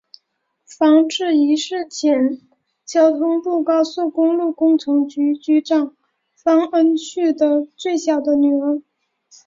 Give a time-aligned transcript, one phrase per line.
[0.79, 2.41] 方智怡是前
[2.83, 5.95] 交通部高速公路工程局局长
[6.35, 8.81] 方恩绪的最小的女儿。